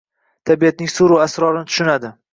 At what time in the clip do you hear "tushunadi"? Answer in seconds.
1.73-2.17